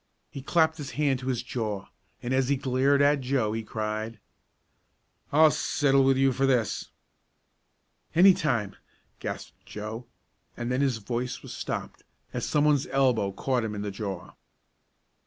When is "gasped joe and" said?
9.19-10.71